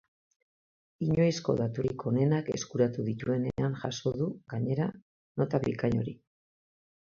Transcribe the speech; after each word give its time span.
Inoizko 1.07 1.53
daturik 1.59 2.05
onenak 2.13 2.49
eskuratu 2.55 3.05
dituenean 3.11 3.77
jaso 3.83 4.15
du, 4.23 4.33
gainera, 4.57 4.91
nota 5.43 5.63
bikain 5.71 6.03
hori. 6.05 6.19